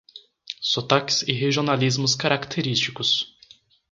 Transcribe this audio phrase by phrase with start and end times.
[0.59, 3.37] Sotaques e regionalismos característicos